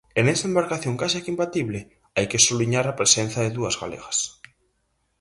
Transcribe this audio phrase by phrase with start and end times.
[0.19, 1.79] E nesa embarcación case que imbatible,
[2.15, 4.17] hai que subliñar a presenza de dúas galegas.